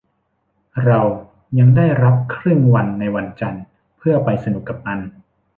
[0.85, 0.99] เรา
[1.59, 3.63] ยังได้รับครึ่งวันในวันจันทร์
[3.97, 4.99] เพื่อไปสนุกกับมัน